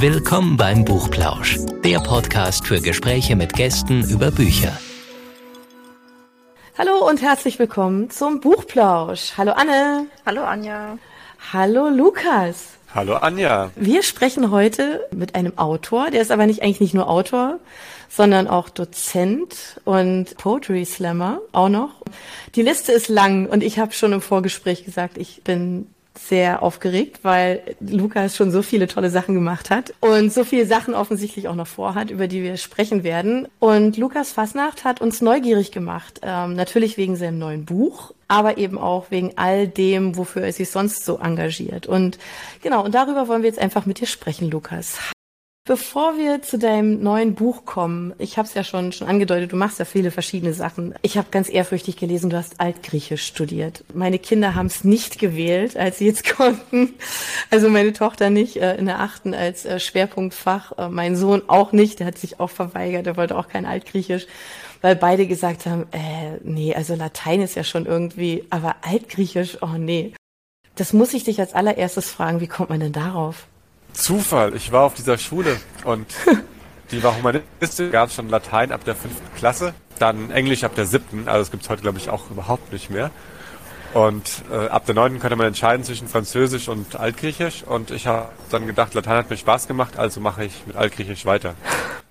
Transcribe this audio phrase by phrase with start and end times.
[0.00, 4.72] Willkommen beim Buchplausch, der Podcast für Gespräche mit Gästen über Bücher.
[6.78, 9.32] Hallo und herzlich willkommen zum Buchplausch.
[9.36, 10.06] Hallo Anne.
[10.24, 10.96] Hallo Anja.
[11.52, 12.68] Hallo Lukas.
[12.94, 13.72] Hallo Anja.
[13.76, 17.58] Wir sprechen heute mit einem Autor, der ist aber nicht eigentlich nicht nur Autor,
[18.08, 21.90] sondern auch Dozent und Poetry Slammer auch noch.
[22.54, 27.20] Die Liste ist lang und ich habe schon im Vorgespräch gesagt, ich bin sehr aufgeregt,
[27.22, 31.54] weil Lukas schon so viele tolle Sachen gemacht hat und so viele Sachen offensichtlich auch
[31.54, 33.48] noch vorhat, über die wir sprechen werden.
[33.58, 38.78] Und Lukas Fasnacht hat uns neugierig gemacht, ähm, natürlich wegen seinem neuen Buch, aber eben
[38.78, 41.86] auch wegen all dem, wofür er sich sonst so engagiert.
[41.86, 42.18] Und
[42.62, 44.98] genau, und darüber wollen wir jetzt einfach mit dir sprechen, Lukas.
[45.70, 49.56] Bevor wir zu deinem neuen Buch kommen, ich habe es ja schon schon angedeutet, du
[49.56, 50.96] machst ja viele verschiedene Sachen.
[51.02, 53.84] Ich habe ganz ehrfürchtig gelesen, du hast Altgriechisch studiert.
[53.94, 56.94] Meine Kinder haben es nicht gewählt, als sie jetzt konnten.
[57.52, 61.70] Also meine Tochter nicht äh, in der achten als äh, Schwerpunktfach, äh, mein Sohn auch
[61.70, 64.26] nicht, der hat sich auch verweigert, der wollte auch kein Altgriechisch,
[64.80, 69.78] weil beide gesagt haben, äh, nee, also Latein ist ja schon irgendwie, aber Altgriechisch, oh
[69.78, 70.14] nee.
[70.74, 73.46] Das muss ich dich als allererstes fragen, wie kommt man denn darauf?
[73.92, 74.54] Zufall.
[74.54, 76.06] Ich war auf dieser Schule und
[76.90, 80.86] die war humanistisch, gab es schon Latein ab der fünften Klasse, dann Englisch ab der
[80.86, 83.10] siebten, also das gibt es heute glaube ich auch überhaupt nicht mehr.
[83.92, 88.28] Und äh, ab der neunten konnte man entscheiden zwischen Französisch und Altgriechisch und ich habe
[88.50, 91.54] dann gedacht, Latein hat mir Spaß gemacht, also mache ich mit Altgriechisch weiter.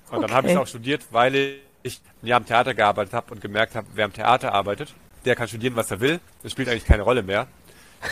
[0.09, 0.27] Und okay.
[0.27, 3.75] dann habe ich auch studiert, weil ich ein Jahr am Theater gearbeitet habe und gemerkt
[3.75, 6.19] habe, wer am Theater arbeitet, der kann studieren, was er will.
[6.43, 7.47] Das spielt eigentlich keine Rolle mehr.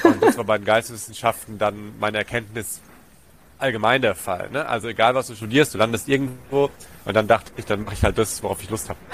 [0.03, 2.81] Und das war bei den Geisteswissenschaften dann meine Erkenntnis,
[3.59, 4.49] allgemein der Fall.
[4.51, 4.65] Ne?
[4.65, 6.69] Also egal, was du studierst, du landest irgendwo
[7.05, 8.99] und dann dachte ich, dann mache ich halt das, worauf ich Lust habe.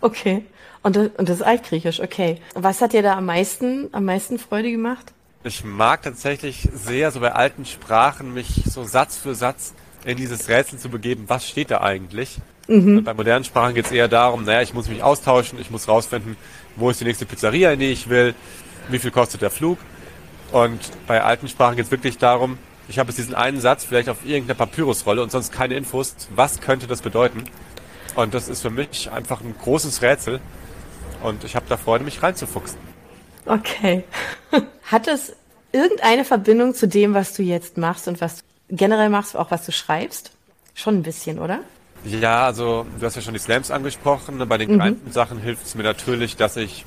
[0.00, 0.44] Okay.
[0.84, 2.40] Und das, und das ist Altgriechisch, okay.
[2.54, 5.12] Was hat dir da am meisten, am meisten Freude gemacht?
[5.42, 10.48] Ich mag tatsächlich sehr, so bei alten Sprachen, mich so Satz für Satz in dieses
[10.48, 12.38] Rätsel zu begeben, was steht da eigentlich?
[12.68, 13.02] Mhm.
[13.02, 16.36] Bei modernen Sprachen geht es eher darum, naja, ich muss mich austauschen, ich muss rausfinden,
[16.76, 18.34] wo ist die nächste Pizzeria, in die ich will,
[18.88, 19.78] wie viel kostet der Flug.
[20.52, 24.08] Und bei alten Sprachen geht es wirklich darum, ich habe jetzt diesen einen Satz vielleicht
[24.08, 26.14] auf irgendeiner Papyrusrolle und sonst keine Infos.
[26.34, 27.44] Was könnte das bedeuten?
[28.14, 30.40] Und das ist für mich einfach ein großes Rätsel.
[31.22, 32.78] Und ich habe da Freude, mich reinzufuchsen.
[33.44, 34.04] Okay.
[34.84, 35.34] Hat es
[35.72, 39.66] irgendeine Verbindung zu dem, was du jetzt machst und was du generell machst, auch was
[39.66, 40.32] du schreibst?
[40.74, 41.60] Schon ein bisschen, oder?
[42.04, 44.38] Ja, also du hast ja schon die Slams angesprochen.
[44.48, 44.76] Bei den mhm.
[44.76, 46.86] kleinen Sachen hilft es mir natürlich, dass ich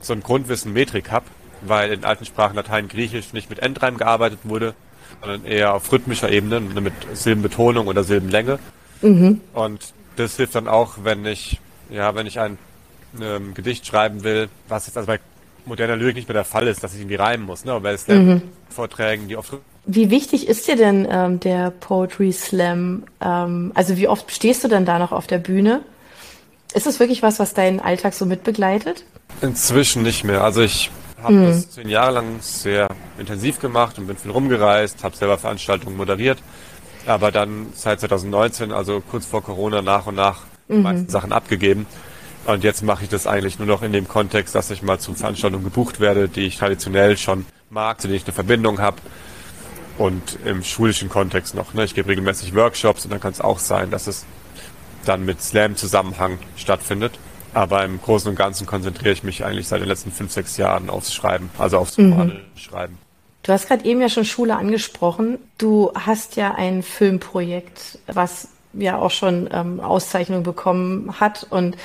[0.00, 1.26] so ein Grundwissen Metrik habe,
[1.60, 4.74] weil in alten Sprachen Latein, Griechisch nicht mit Endreim gearbeitet wurde,
[5.20, 8.58] sondern eher auf rhythmischer Ebene mit Silbenbetonung oder Silbenlänge.
[9.02, 9.40] Mhm.
[9.52, 9.80] Und
[10.16, 12.58] das hilft dann auch, wenn ich, ja, wenn ich ein
[13.20, 15.20] ähm, Gedicht schreiben will, was jetzt also bei
[15.64, 17.72] moderner Lyrik nicht mehr der Fall ist, dass ich irgendwie reimen muss, ne?
[17.72, 19.28] Aber bei Slam-Vorträgen, mhm.
[19.28, 19.54] die oft
[19.88, 23.04] wie wichtig ist dir denn ähm, der Poetry Slam?
[23.20, 25.82] Ähm, also wie oft stehst du denn da noch auf der Bühne?
[26.74, 29.04] Ist es wirklich was, was deinen Alltag so mitbegleitet?
[29.42, 30.42] Inzwischen nicht mehr.
[30.42, 30.90] Also ich
[31.22, 31.46] habe mhm.
[31.46, 32.88] das zehn Jahre lang sehr
[33.18, 36.38] intensiv gemacht und bin viel rumgereist, habe selber Veranstaltungen moderiert.
[37.06, 40.82] Aber dann seit 2019, also kurz vor Corona, nach und nach mhm.
[40.82, 41.86] meisten Sachen abgegeben.
[42.46, 45.14] Und jetzt mache ich das eigentlich nur noch in dem Kontext, dass ich mal zu
[45.14, 48.96] Veranstaltungen gebucht werde, die ich traditionell schon mag, zu denen ich eine Verbindung habe.
[49.98, 51.72] Und im schulischen Kontext noch.
[51.74, 51.84] Ne?
[51.84, 54.26] Ich gebe regelmäßig Workshops und dann kann es auch sein, dass es
[55.06, 57.18] dann mit Slam-Zusammenhang stattfindet.
[57.56, 60.90] Aber im Großen und Ganzen konzentriere ich mich eigentlich seit den letzten fünf, sechs Jahren
[60.90, 62.32] aufs Schreiben, also aufs mhm.
[62.54, 62.98] Schreiben.
[63.44, 65.38] Du hast gerade eben ja schon Schule angesprochen.
[65.56, 71.46] Du hast ja ein Filmprojekt, was ja auch schon ähm, Auszeichnung bekommen hat.
[71.48, 71.78] Und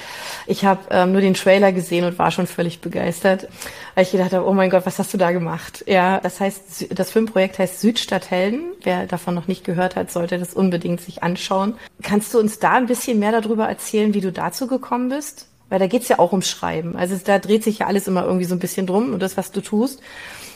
[0.45, 3.47] ich habe ähm, nur den Trailer gesehen und war schon völlig begeistert,
[3.95, 5.85] weil ich gedacht habe, oh mein Gott, was hast du da gemacht?
[5.87, 8.73] Ja, das heißt, das Filmprojekt heißt Südstadthelden.
[8.83, 11.75] Wer davon noch nicht gehört hat, sollte das unbedingt sich anschauen.
[12.03, 15.47] Kannst du uns da ein bisschen mehr darüber erzählen, wie du dazu gekommen bist?
[15.71, 16.97] Weil da geht's ja auch um Schreiben.
[16.97, 19.53] Also da dreht sich ja alles immer irgendwie so ein bisschen drum und das, was
[19.53, 20.01] du tust.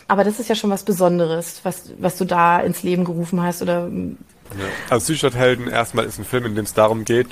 [0.09, 3.61] Aber das ist ja schon was Besonderes, was, was du da ins Leben gerufen hast
[3.61, 4.65] oder ja.
[4.89, 7.27] Also Südstadthelden erstmal ist ein Film, in dem es darum geht,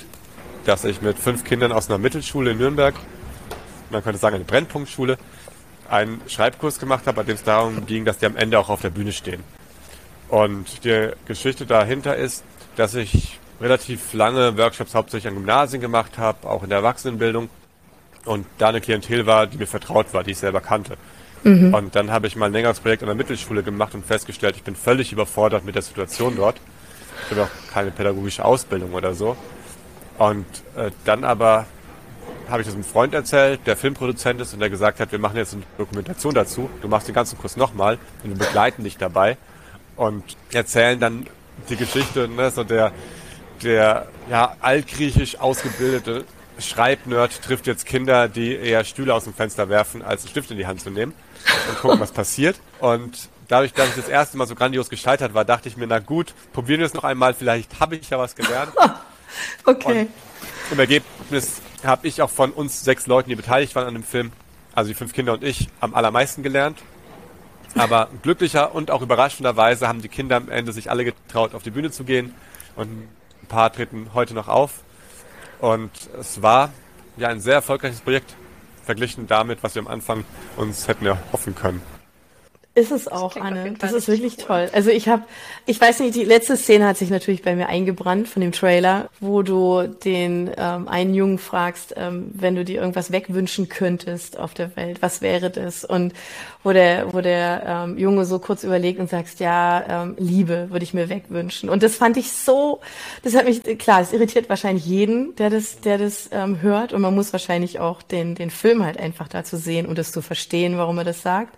[0.64, 2.94] dass ich mit fünf Kindern aus einer Mittelschule in Nürnberg,
[3.90, 5.18] man könnte sagen eine Brennpunktschule,
[5.90, 8.80] einen Schreibkurs gemacht habe, bei dem es darum ging, dass die am Ende auch auf
[8.80, 9.44] der Bühne stehen.
[10.30, 12.44] Und die Geschichte dahinter ist,
[12.76, 17.50] dass ich relativ lange Workshops hauptsächlich an Gymnasien gemacht habe, auch in der Erwachsenenbildung
[18.24, 20.96] und da eine Klientel war, die mir vertraut war, die ich selber kannte.
[21.42, 21.74] Mhm.
[21.74, 24.62] Und dann habe ich mal ein längeres Projekt an der Mittelschule gemacht und festgestellt, ich
[24.62, 26.56] bin völlig überfordert mit der Situation dort
[27.24, 29.36] ich habe auch keine pädagogische Ausbildung oder so.
[30.18, 31.66] Und äh, dann aber
[32.48, 35.36] habe ich das einem Freund erzählt, der Filmproduzent ist und der gesagt hat, wir machen
[35.36, 36.68] jetzt eine Dokumentation dazu.
[36.82, 39.38] Du machst den ganzen Kurs nochmal und wir begleiten dich dabei
[39.96, 40.22] und
[40.52, 41.26] erzählen dann
[41.68, 42.92] die Geschichte, ne, so der,
[43.62, 46.24] der ja, altgriechisch ausgebildete
[46.58, 50.56] Schreibnerd trifft jetzt Kinder, die eher Stühle aus dem Fenster werfen, als einen Stift in
[50.56, 51.12] die Hand zu nehmen
[51.68, 52.60] und gucken, was passiert.
[52.78, 55.98] Und dadurch, dass ich das erste Mal so grandios gescheitert war, dachte ich mir, na
[55.98, 58.72] gut, probieren wir es noch einmal, vielleicht habe ich ja was gelernt.
[59.64, 60.02] okay.
[60.02, 60.08] Und
[60.72, 64.32] im Ergebnis habe ich auch von uns sechs Leuten, die beteiligt waren an dem Film,
[64.74, 66.78] also die fünf Kinder und ich, am allermeisten gelernt.
[67.76, 71.70] Aber glücklicher und auch überraschenderweise haben die Kinder am Ende sich alle getraut, auf die
[71.70, 72.34] Bühne zu gehen.
[72.76, 74.84] Und ein paar treten heute noch auf.
[75.64, 76.74] Und es war
[77.16, 78.34] ja ein sehr erfolgreiches Projekt,
[78.84, 80.22] verglichen damit, was wir am Anfang
[80.58, 81.80] uns hätten erhoffen können.
[82.76, 83.74] Ist es auch, Anne.
[83.78, 84.44] Das ist wirklich cool.
[84.46, 84.70] toll.
[84.72, 85.22] Also ich habe,
[85.64, 89.10] ich weiß nicht, die letzte Szene hat sich natürlich bei mir eingebrannt von dem Trailer,
[89.20, 94.54] wo du den ähm, einen Jungen fragst, ähm, wenn du dir irgendwas wegwünschen könntest auf
[94.54, 95.84] der Welt, was wäre das?
[95.84, 96.14] Und
[96.64, 100.82] wo der, wo der ähm, Junge so kurz überlegt und sagst, ja, ähm, Liebe würde
[100.82, 101.68] ich mir wegwünschen.
[101.68, 102.80] Und das fand ich so,
[103.22, 106.92] das hat mich, klar, es irritiert wahrscheinlich jeden, der das, der das ähm, hört.
[106.92, 110.22] Und man muss wahrscheinlich auch den, den Film halt einfach dazu sehen und es zu
[110.22, 111.54] verstehen, warum er das sagt.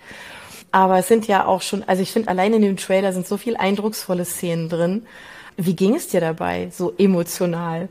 [0.72, 3.36] Aber es sind ja auch schon, also ich finde, allein in dem Trailer sind so
[3.36, 5.06] viel eindrucksvolle Szenen drin.
[5.56, 7.88] Wie ging es dir dabei, so emotional?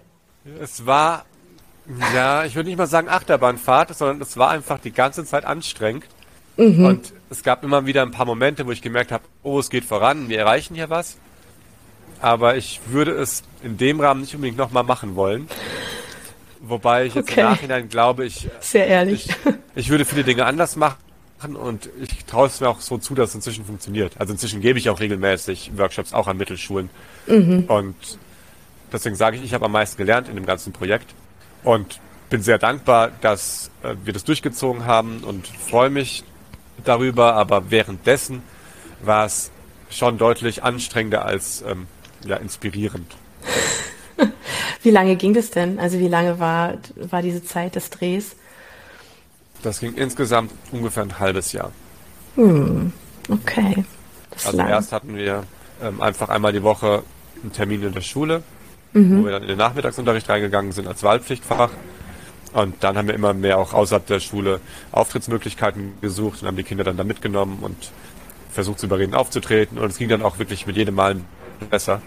[0.62, 1.26] Es war,
[2.14, 6.06] ja, ich würde nicht mal sagen Achterbahnfahrt, sondern es war einfach die ganze Zeit anstrengend.
[6.58, 6.86] Mhm.
[6.86, 9.84] Und es gab immer wieder ein paar Momente, wo ich gemerkt habe, oh, es geht
[9.84, 11.18] voran, wir erreichen hier was.
[12.22, 15.48] Aber ich würde es in dem Rahmen nicht unbedingt nochmal machen wollen.
[16.62, 17.42] Wobei ich jetzt okay.
[17.42, 18.48] im Nachhinein glaube, ich.
[18.60, 19.28] Sehr ehrlich.
[19.28, 20.98] Ich, ich würde viele Dinge anders machen
[21.44, 24.14] und ich traue es mir auch so zu, dass es inzwischen funktioniert.
[24.18, 26.90] Also inzwischen gebe ich auch regelmäßig Workshops auch an Mittelschulen.
[27.28, 27.66] Mhm.
[27.68, 27.96] Und
[28.92, 31.14] deswegen sage ich, ich habe am meisten gelernt in dem ganzen Projekt
[31.64, 32.00] und
[32.30, 36.24] bin sehr dankbar, dass äh, wir das durchgezogen haben und freue mich
[36.84, 37.36] darüber.
[37.36, 38.42] Aber währenddessen
[39.02, 39.52] war es
[39.90, 41.88] schon deutlich anstrengender als ähm,
[42.26, 43.16] ja, inspirierend.
[44.82, 45.80] wie lange ging das denn?
[45.80, 48.36] Also wie lange war, war diese Zeit des Drehs?
[49.66, 51.72] Das ging insgesamt ungefähr ein halbes Jahr.
[52.36, 52.94] Hm,
[53.30, 53.84] okay.
[54.32, 54.70] also lang.
[54.70, 55.44] erst hatten wir
[55.82, 57.02] ähm, einfach einmal die Woche
[57.42, 58.44] einen Termin in der Schule,
[58.94, 59.22] mhm.
[59.22, 61.72] wo wir dann in den Nachmittagsunterricht reingegangen sind als Wahlpflichtfach.
[62.54, 66.64] Und dann haben wir immer mehr auch außerhalb der Schule Auftrittsmöglichkeiten gesucht und haben die
[66.64, 67.92] Kinder dann da mitgenommen und
[68.52, 69.80] versucht zu überreden aufzutreten.
[69.80, 71.16] Und es ging dann auch wirklich mit jedem Mal
[71.72, 72.04] besser.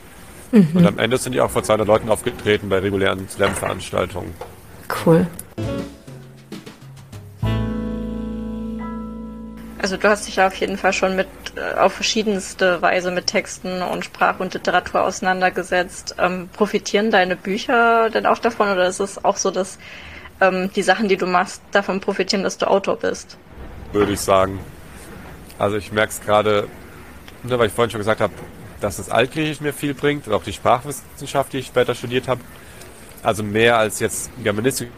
[0.53, 0.69] Mhm.
[0.75, 4.33] Und am Ende sind die auch vor 200 Leuten aufgetreten bei regulären Slam-Veranstaltungen.
[5.05, 5.27] Cool.
[9.81, 13.29] Also du hast dich ja auf jeden Fall schon mit äh, auf verschiedenste Weise mit
[13.29, 16.17] Texten und Sprache und Literatur auseinandergesetzt.
[16.19, 19.79] Ähm, profitieren deine Bücher denn auch davon oder ist es auch so, dass
[20.41, 23.39] ähm, die Sachen, die du machst, davon profitieren, dass du Autor bist?
[23.93, 24.59] Würde ich sagen.
[25.59, 26.67] Also ich merke es gerade,
[27.45, 28.35] ne, weil ich vorhin schon gesagt habe,
[28.81, 32.41] dass das Altgriechisch mir viel bringt und auch die Sprachwissenschaft, die ich später studiert habe.
[33.23, 34.91] Also mehr als jetzt Germanistik.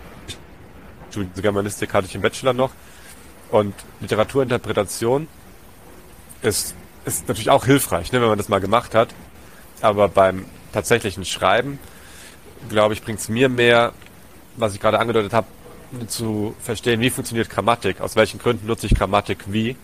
[1.36, 2.70] Germanistik hatte ich im Bachelor noch
[3.50, 5.28] und Literaturinterpretation
[6.42, 6.74] ist,
[7.04, 9.08] ist natürlich auch hilfreich, ne, wenn man das mal gemacht hat.
[9.80, 11.78] Aber beim tatsächlichen Schreiben,
[12.68, 13.92] glaube ich, bringt es mir mehr,
[14.56, 15.46] was ich gerade angedeutet habe,
[16.06, 19.76] zu verstehen, wie funktioniert Grammatik, aus welchen Gründen nutze ich Grammatik wie,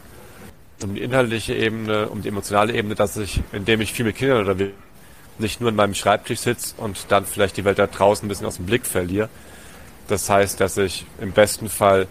[0.83, 4.47] um die inhaltliche Ebene, um die emotionale Ebene, dass ich, indem ich viel mit Kindern
[4.47, 4.69] oder
[5.38, 8.47] nicht nur in meinem Schreibtisch sitze und dann vielleicht die Welt da draußen ein bisschen
[8.47, 9.29] aus dem Blick verliere.
[10.09, 12.07] Das heißt, dass ich im besten Fall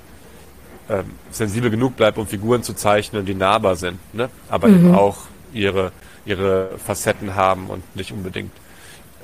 [0.89, 4.29] ähm, sensibel genug bleibt, um Figuren zu zeichnen, die nahbar sind, ne?
[4.49, 4.75] aber mhm.
[4.75, 5.17] eben auch
[5.53, 5.91] ihre,
[6.25, 8.51] ihre Facetten haben und nicht unbedingt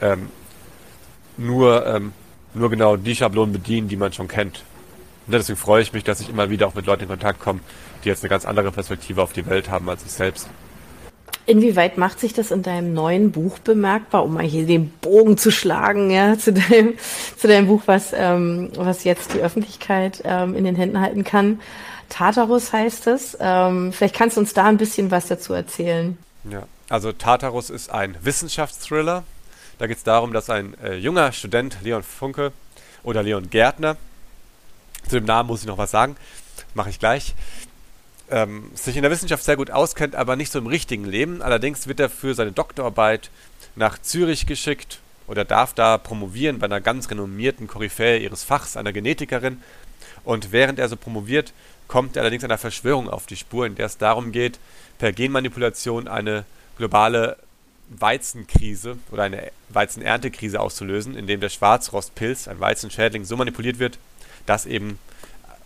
[0.02, 0.30] ähm,
[1.38, 2.14] nur, ähm,
[2.54, 4.64] nur genau die Schablonen bedienen, die man schon kennt.
[5.28, 7.60] Und deswegen freue ich mich, dass ich immer wieder auch mit Leuten in Kontakt komme,
[8.04, 10.50] die jetzt eine ganz andere Perspektive auf die Welt haben als ich selbst.
[11.52, 15.52] Inwieweit macht sich das in deinem neuen Buch bemerkbar, um mal hier den Bogen zu
[15.52, 16.94] schlagen, ja, zu deinem,
[17.38, 21.60] zu deinem Buch, was, ähm, was jetzt die Öffentlichkeit ähm, in den Händen halten kann?
[22.08, 23.38] Tartarus heißt es.
[23.42, 26.18] Ähm, vielleicht kannst du uns da ein bisschen was dazu erzählen.
[26.50, 29.26] Ja, also Tartarus ist ein Wissenschaftsthriller.
[29.78, 32.54] Da geht es darum, dass ein äh, junger Student, Leon Funke
[33.04, 33.98] oder Leon Gärtner,
[35.10, 36.16] zu dem Namen muss ich noch was sagen,
[36.76, 37.36] mache ich gleich,
[38.32, 41.42] ähm, sich in der Wissenschaft sehr gut auskennt, aber nicht so im richtigen Leben.
[41.42, 43.30] Allerdings wird er für seine Doktorarbeit
[43.76, 48.94] nach Zürich geschickt oder darf da promovieren bei einer ganz renommierten Koryphäe ihres Fachs, einer
[48.94, 49.62] Genetikerin.
[50.24, 51.54] Und während er so promoviert,
[51.88, 54.60] kommt er allerdings einer Verschwörung auf die Spur, in der es darum geht,
[54.98, 56.46] per Genmanipulation eine
[56.78, 57.38] globale
[57.90, 64.00] Weizenkrise oder eine Weizenerntekrise auszulösen, indem der Schwarzrostpilz, ein Weizenschädling, so manipuliert wird,
[64.46, 65.00] dass eben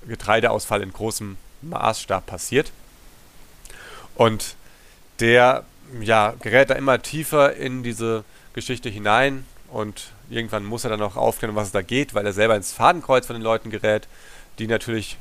[0.07, 1.38] Getreideausfall in großem
[1.69, 2.72] Maßstab passiert.
[4.15, 4.55] Und
[5.19, 5.65] der
[6.01, 11.15] ja, gerät da immer tiefer in diese Geschichte hinein und irgendwann muss er dann auch
[11.15, 14.07] aufklären, um was es da geht, weil er selber ins Fadenkreuz von den Leuten gerät,
[14.60, 15.17] die natürlich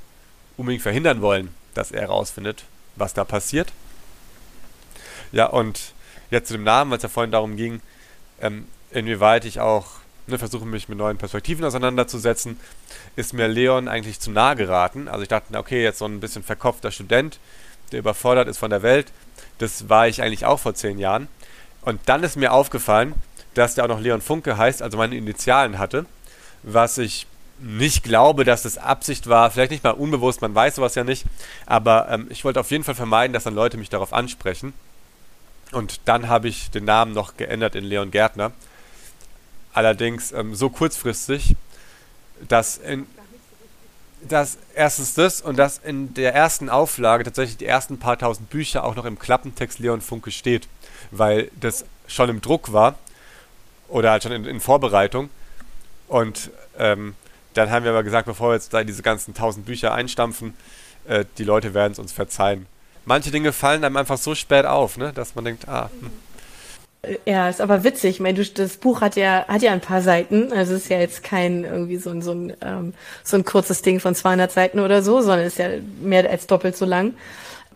[0.57, 2.65] unbedingt verhindern wollen, dass er herausfindet,
[2.97, 3.73] was da passiert.
[5.33, 5.93] Ja, und
[6.31, 7.81] jetzt zu dem Namen, weil es ja vorhin darum ging,
[8.41, 9.87] ähm, inwieweit ich auch
[10.27, 12.59] ne, versuche, mich mit neuen Perspektiven auseinanderzusetzen,
[13.17, 15.09] ist mir Leon eigentlich zu nahe geraten.
[15.09, 17.39] Also ich dachte, okay, jetzt so ein bisschen verkopfter Student,
[17.93, 19.13] der überfordert ist von der Welt.
[19.59, 21.29] Das war ich eigentlich auch vor zehn Jahren.
[21.83, 23.15] Und dann ist mir aufgefallen,
[23.55, 26.07] dass der auch noch Leon Funke heißt, also meine Initialen hatte,
[26.63, 27.27] was ich
[27.61, 31.25] nicht glaube, dass das Absicht war, vielleicht nicht mal unbewusst, man weiß sowas ja nicht,
[31.67, 34.73] aber ähm, ich wollte auf jeden Fall vermeiden, dass dann Leute mich darauf ansprechen.
[35.73, 38.53] Und dann habe ich den Namen noch geändert in Leon Gärtner.
[39.75, 41.57] Allerdings ähm, so kurzfristig,
[42.49, 43.07] dass in
[44.29, 48.85] dass erstens das und dass in der ersten Auflage tatsächlich die ersten paar tausend Bücher
[48.85, 50.67] auch noch im Klappentext Leon Funke steht,
[51.11, 52.95] weil das schon im Druck war
[53.89, 55.31] oder halt schon in, in Vorbereitung.
[56.09, 57.15] Und ähm,
[57.55, 60.55] dann haben wir aber gesagt, bevor wir jetzt da diese ganzen tausend Bücher einstampfen,
[61.07, 62.67] äh, die Leute werden es uns verzeihen.
[63.05, 65.91] Manche Dinge fallen einem einfach so spät auf, ne, dass man denkt, ah.
[66.01, 66.11] Hm.
[67.27, 68.11] Ja, ist aber witzig.
[68.11, 70.53] Ich meine, das Buch hat ja hat ja ein paar Seiten.
[70.53, 73.83] Also es ist ja jetzt kein irgendwie so ein so ein ähm, so ein kurzes
[73.83, 75.69] Ding von 200 Seiten oder so, sondern ist ja
[76.01, 77.15] mehr als doppelt so lang.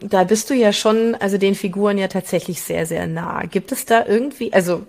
[0.00, 3.42] Da bist du ja schon, also den Figuren ja tatsächlich sehr sehr nah.
[3.42, 4.82] Gibt es da irgendwie, also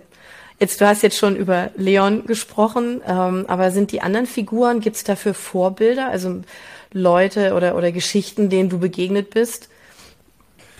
[0.60, 4.96] Jetzt, du hast jetzt schon über Leon gesprochen, ähm, aber sind die anderen Figuren, gibt
[4.96, 6.42] es dafür Vorbilder, also
[6.92, 9.70] Leute oder, oder Geschichten, denen du begegnet bist?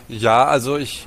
[0.06, 1.06] Ja, also ich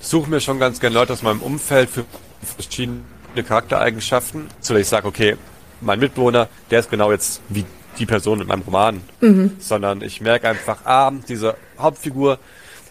[0.00, 2.04] suche mir schon ganz gerne Leute aus meinem Umfeld für
[2.42, 3.02] verschiedene
[3.46, 5.36] Charaktereigenschaften, so dass ich sage, okay,
[5.80, 7.64] mein Mitbewohner, der ist genau jetzt wie
[7.98, 9.56] die Person in meinem Roman, mhm.
[9.58, 12.38] sondern ich merke einfach, ah, diese Hauptfigur,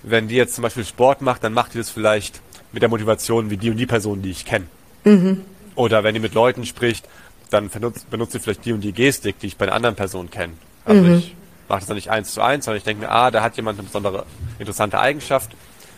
[0.03, 3.49] wenn die jetzt zum Beispiel Sport macht, dann macht die das vielleicht mit der Motivation
[3.49, 4.65] wie die und die Person, die ich kenne.
[5.03, 5.41] Mhm.
[5.75, 7.07] Oder wenn die mit Leuten spricht,
[7.49, 10.29] dann benutzt, benutzt sie vielleicht die und die Gestik, die ich bei einer anderen Person
[10.29, 10.53] kenne.
[10.83, 11.17] Also mhm.
[11.17, 11.35] ich
[11.67, 13.79] mache das dann nicht eins zu eins, sondern ich denke mir, ah, da hat jemand
[13.79, 14.25] eine besondere
[14.59, 15.51] interessante Eigenschaft,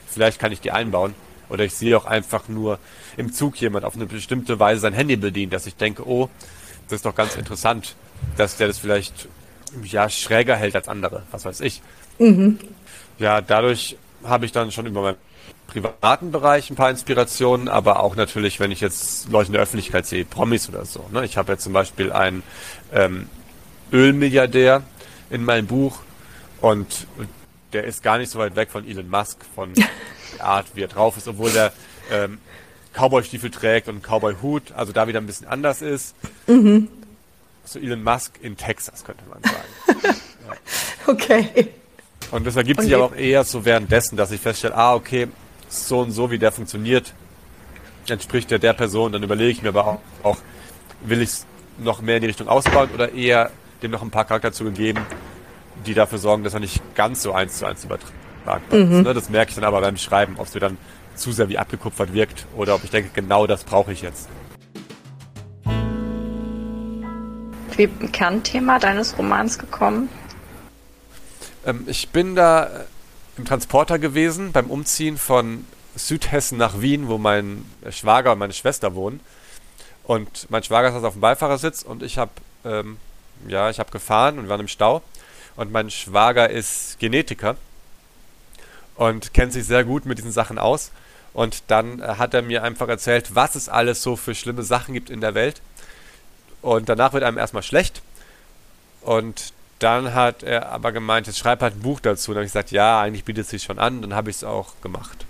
[0.07, 1.13] vielleicht kann ich die einbauen.
[1.49, 2.77] Oder ich sehe auch einfach nur
[3.15, 6.29] im Zug jemand auf eine bestimmte Weise sein Handy bedient, dass ich denke, oh,
[6.89, 7.95] das ist doch ganz interessant,
[8.35, 9.27] dass der das vielleicht
[9.83, 11.81] ja schräger hält als andere, was weiß ich.
[12.19, 12.59] Mhm.
[13.19, 15.15] Ja, dadurch habe ich dann schon über mein
[15.67, 20.05] privaten Bereich ein paar Inspirationen, aber auch natürlich, wenn ich jetzt Leute in der Öffentlichkeit
[20.05, 21.05] sehe, Promis oder so.
[21.11, 21.25] Ne?
[21.25, 22.43] Ich habe jetzt zum Beispiel einen
[22.93, 23.29] ähm,
[23.91, 24.83] Ölmilliardär
[25.29, 25.99] in meinem Buch
[26.61, 27.07] und,
[27.74, 29.74] der ist gar nicht so weit weg von Elon Musk, von
[30.38, 31.74] der Art, wie er drauf ist, obwohl der
[32.12, 32.39] ähm,
[32.93, 36.15] Cowboy-Stiefel trägt und Cowboy-Hut, also da wieder ein bisschen anders ist.
[36.47, 36.88] Mhm.
[37.65, 40.17] So Elon Musk in Texas, könnte man sagen.
[40.47, 40.53] ja.
[41.07, 41.69] Okay.
[42.31, 45.29] Und das ergibt sich aber auch eher so währenddessen, dass ich feststelle, ah, okay,
[45.69, 47.13] so und so, wie der funktioniert,
[48.09, 49.13] entspricht der der Person.
[49.13, 50.38] Dann überlege ich mir aber auch, auch
[51.01, 51.45] will ich es
[51.77, 55.00] noch mehr in die Richtung ausbauen oder eher dem noch ein paar Charakterzüge geben,
[55.86, 58.91] die dafür sorgen, dass er nicht ganz so eins zu eins übertragbar mhm.
[58.91, 59.03] ist.
[59.03, 59.13] Ne?
[59.13, 60.77] Das merke ich dann aber beim Schreiben, ob es mir dann
[61.15, 64.29] zu sehr wie abgekupfert wirkt oder ob ich denke, genau das brauche ich jetzt.
[67.75, 70.10] Wie Kernthema deines Romans gekommen?
[71.65, 72.69] Ähm, ich bin da
[73.38, 75.65] im Transporter gewesen beim Umziehen von
[75.96, 79.19] Südhessen nach Wien, wo mein Schwager und meine Schwester wohnen.
[80.03, 82.31] Und mein Schwager saß auf dem Beifahrersitz und ich habe
[82.65, 82.98] ähm,
[83.48, 85.01] ja, ich habe gefahren und waren im Stau.
[85.57, 87.57] Und mein Schwager ist Genetiker
[88.95, 90.91] und kennt sich sehr gut mit diesen Sachen aus.
[91.33, 94.93] Und dann äh, hat er mir einfach erzählt, was es alles so für schlimme Sachen
[94.93, 95.61] gibt in der Welt.
[96.61, 98.01] Und danach wird einem erstmal schlecht.
[99.01, 102.31] Und dann hat er aber gemeint, jetzt schreib halt ein Buch dazu.
[102.31, 104.01] Und dann habe ich gesagt, ja, eigentlich bietet es sich schon an.
[104.01, 105.25] Dann habe ich es auch gemacht.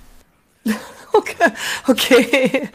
[1.14, 1.52] Okay,
[1.88, 2.70] okay,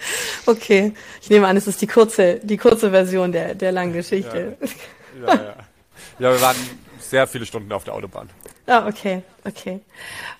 [0.46, 0.94] okay.
[1.20, 4.56] Ich nehme an, es ist die kurze, die kurze Version der, der langen Geschichte.
[5.20, 5.56] Ja, ja, ja.
[6.18, 6.56] Ja, wir waren
[6.98, 8.30] sehr viele Stunden auf der Autobahn.
[8.66, 9.80] Ah, okay, okay.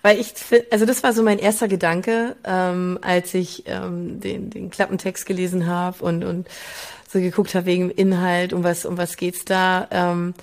[0.01, 0.33] Weil ich,
[0.71, 5.67] also das war so mein erster Gedanke, ähm, als ich ähm, den, den Klappentext gelesen
[5.67, 6.49] habe und, und
[7.09, 9.89] so geguckt habe wegen Inhalt, um was, um was geht's da.
[9.91, 10.35] Ähm,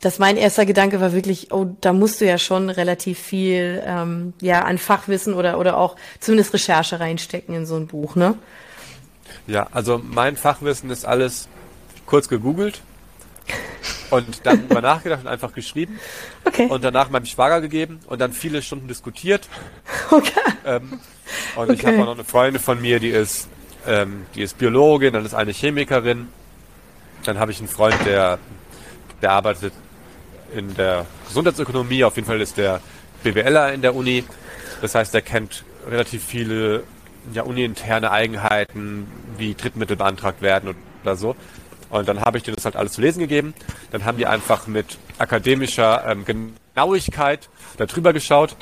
[0.00, 4.32] dass mein erster Gedanke war wirklich, oh, da musst du ja schon relativ viel ähm,
[4.40, 8.34] ja an Fachwissen oder oder auch zumindest Recherche reinstecken in so ein Buch, ne?
[9.46, 11.48] Ja, also mein Fachwissen ist alles
[12.06, 12.80] kurz gegoogelt
[14.10, 15.98] und dann über nachgedacht und einfach geschrieben
[16.44, 16.66] okay.
[16.66, 19.48] und danach meinem Schwager gegeben und dann viele Stunden diskutiert.
[20.10, 20.32] Okay.
[20.64, 21.00] Ähm,
[21.56, 21.72] und okay.
[21.74, 23.48] ich habe auch noch eine Freundin von mir, die ist
[23.86, 26.28] ähm, die ist Biologin, dann ist eine Chemikerin,
[27.24, 28.38] dann habe ich einen Freund, der
[29.22, 29.72] der arbeitet
[30.54, 32.04] in der Gesundheitsökonomie.
[32.04, 32.80] Auf jeden Fall ist der
[33.22, 34.24] BWLer in der Uni.
[34.80, 36.84] Das heißt, er kennt relativ viele
[37.32, 41.36] ja, uniinterne Eigenheiten, wie Drittmittel beantragt werden oder so.
[41.90, 43.54] Und dann habe ich denen das halt alles zu lesen gegeben.
[43.90, 48.56] Dann haben die einfach mit akademischer ähm, Genauigkeit darüber geschaut.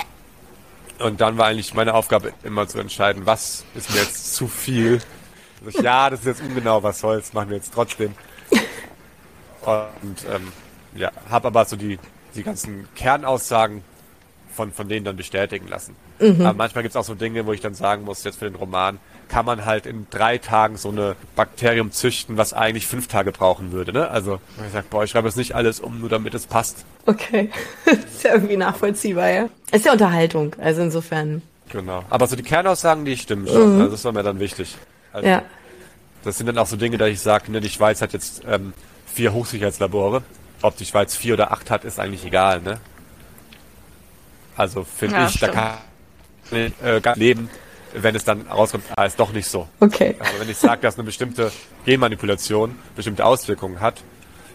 [0.99, 5.01] Und dann war eigentlich meine Aufgabe immer zu entscheiden, was ist mir jetzt zu viel.
[5.65, 8.15] Also ich, ja, das ist jetzt ungenau, was soll's, machen wir jetzt trotzdem.
[9.63, 10.53] Und ähm,
[10.95, 11.99] ja, habe aber so die,
[12.35, 13.83] die ganzen Kernaussagen
[14.57, 15.95] von, von denen dann bestätigen lassen.
[16.19, 16.41] Mhm.
[16.41, 18.57] Aber manchmal gibt es auch so Dinge, wo ich dann sagen muss, jetzt für den
[18.57, 18.99] Roman,
[19.29, 23.73] kann man halt in drei Tagen so eine Bakterium züchten, was eigentlich fünf Tage brauchen
[23.73, 23.93] würde.
[23.93, 24.09] Ne?
[24.09, 26.85] Also ich sage, boah, ich schreibe das nicht alles um, nur damit es passt.
[27.07, 27.51] Okay,
[27.85, 29.49] ist ja irgendwie nachvollziehbar, ja.
[29.73, 31.43] Ist ja Unterhaltung, also insofern.
[31.71, 32.05] Genau.
[32.09, 33.75] Aber so die Kernaussagen, die stimmen schon.
[33.75, 33.81] Mhm.
[33.83, 34.77] Also das war mir dann wichtig.
[35.13, 35.43] Also, ja.
[36.25, 38.73] Das sind dann auch so Dinge, da ich sage, ne, die Schweiz hat jetzt ähm,
[39.07, 40.23] vier Hochsicherheitslabore.
[40.63, 42.81] Ob die Schweiz vier oder acht hat, ist eigentlich egal, ne?
[44.57, 45.55] Also finde ja, ich, stimmt.
[45.55, 45.79] da
[46.51, 47.51] kann äh, leben,
[47.95, 49.69] wenn es dann rauskommt, ah, ist doch nicht so.
[49.81, 50.17] Okay.
[50.19, 51.51] Aber wenn ich sage, dass eine bestimmte
[51.85, 54.03] Genmanipulation bestimmte Auswirkungen hat,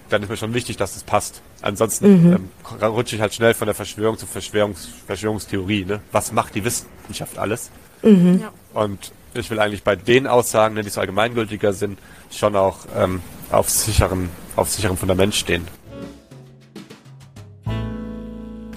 [0.10, 1.42] dann ist mir schon wichtig, dass es passt.
[1.62, 2.50] Ansonsten mhm.
[2.82, 5.86] ähm, rutsche ich halt schnell von der Verschwörung zur Verschwörungs Verschwörungstheorie.
[5.86, 6.02] Ne?
[6.12, 7.72] Was macht die Wissenschaft alles?
[8.02, 8.44] Mhm.
[8.74, 13.70] Und ich will eigentlich bei den Aussagen, die so allgemeingültiger sind, schon auch ähm, auf
[13.70, 15.68] sicherem, auf sicherem Fundament stehen.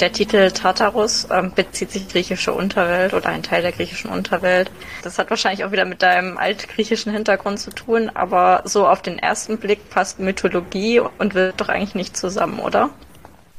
[0.05, 4.71] Der Titel Tartarus ähm, bezieht sich griechische Unterwelt oder ein Teil der griechischen Unterwelt.
[5.03, 9.19] Das hat wahrscheinlich auch wieder mit deinem altgriechischen Hintergrund zu tun, aber so auf den
[9.19, 12.91] ersten Blick passt Mythologie und wird doch eigentlich nicht zusammen, oder?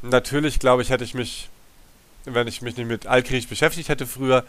[0.03, 1.49] Natürlich, glaube ich, hätte ich mich,
[2.25, 4.43] wenn ich mich nicht mit Altgriechisch beschäftigt hätte früher,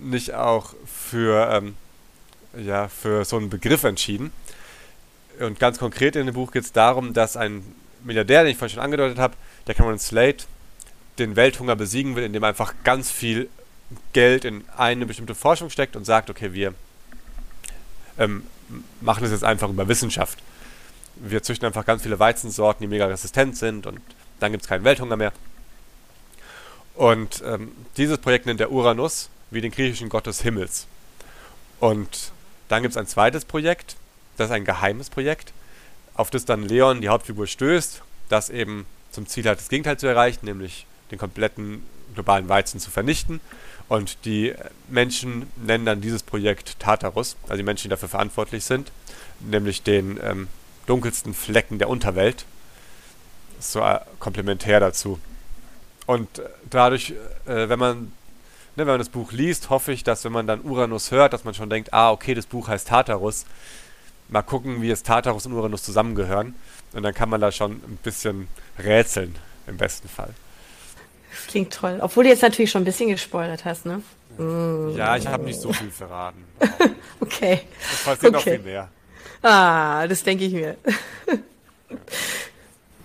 [0.00, 1.74] nicht auch für, ähm,
[2.56, 4.32] ja, für so einen Begriff entschieden.
[5.40, 7.64] Und ganz konkret in dem Buch geht es darum, dass ein
[8.04, 9.34] Milliardär, den ich vorhin schon angedeutet habe,
[9.66, 10.44] der Cameron Slate,
[11.18, 13.48] den Welthunger besiegen will, indem einfach ganz viel
[14.12, 16.74] Geld in eine bestimmte Forschung steckt und sagt, okay, wir
[18.18, 18.44] ähm,
[19.00, 20.38] machen es jetzt einfach über Wissenschaft.
[21.16, 24.00] Wir züchten einfach ganz viele Weizensorten, die mega resistent sind und
[24.40, 25.32] dann gibt es keinen Welthunger mehr.
[26.94, 30.86] Und ähm, dieses Projekt nennt er Uranus, wie den griechischen Gott des Himmels.
[31.80, 32.32] Und
[32.68, 33.96] dann gibt es ein zweites Projekt,
[34.36, 35.52] das ist ein geheimes Projekt,
[36.14, 40.06] auf das dann Leon, die Hauptfigur, stößt, das eben zum Ziel hat, das Gegenteil zu
[40.06, 43.40] erreichen, nämlich den kompletten globalen Weizen zu vernichten.
[43.88, 44.54] Und die
[44.88, 48.90] Menschen nennen dann dieses Projekt Tartarus, also die Menschen, die dafür verantwortlich sind,
[49.40, 50.48] nämlich den ähm,
[50.86, 52.44] dunkelsten Flecken der Unterwelt.
[53.60, 55.20] So äh, komplementär dazu.
[56.06, 57.10] Und äh, dadurch,
[57.46, 58.12] äh, wenn man
[58.76, 61.44] ne, wenn man das Buch liest, hoffe ich, dass wenn man dann Uranus hört, dass
[61.44, 63.44] man schon denkt, ah, okay, das Buch heißt Tartarus.
[64.28, 66.54] Mal gucken, wie es Tartarus und Uranus zusammengehören.
[66.92, 68.48] Und dann kann man da schon ein bisschen
[68.78, 70.34] rätseln, im besten Fall.
[71.34, 71.98] Das klingt toll.
[72.00, 74.02] Obwohl du jetzt natürlich schon ein bisschen gespoilert hast, ne?
[74.96, 76.44] Ja, ich habe nicht so viel verraten.
[77.20, 77.60] okay.
[77.92, 78.30] Es passiert okay.
[78.32, 78.88] noch viel mehr.
[79.42, 80.76] Ah, das denke ich mir.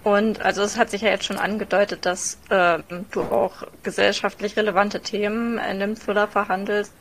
[0.03, 2.79] Und also es hat sich ja jetzt schon angedeutet, dass äh,
[3.11, 6.93] du auch gesellschaftlich relevante Themen in dem Thriller verhandelst.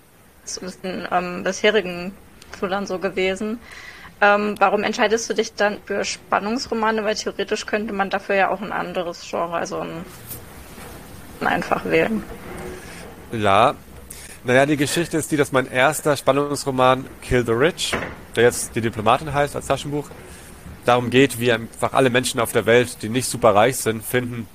[0.42, 2.12] Das ist in ähm, bisherigen
[2.58, 3.60] Thrillern so gewesen.
[4.20, 7.04] Ähm, warum entscheidest du dich dann für Spannungsromane?
[7.04, 10.04] Weil theoretisch könnte man dafür ja auch ein anderes Genre, also ein
[11.42, 12.22] einfach wählen.
[13.32, 13.74] Ja.
[14.44, 17.92] Naja, die Geschichte ist die, dass mein erster Spannungsroman Kill the Rich,
[18.36, 20.08] der jetzt die Diplomatin heißt als Taschenbuch,
[20.84, 24.46] darum geht, wie einfach alle Menschen auf der Welt, die nicht super reich sind, finden,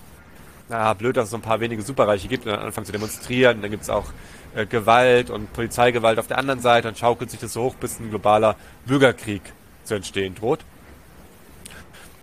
[0.69, 3.61] na blöd, dass es so ein paar wenige Superreiche gibt und dann anfangen zu demonstrieren.
[3.61, 4.05] Dann gibt es auch
[4.55, 7.99] äh, Gewalt und Polizeigewalt auf der anderen Seite und schaukelt sich das so hoch, bis
[7.99, 9.41] ein globaler Bürgerkrieg
[9.83, 10.61] zu entstehen droht.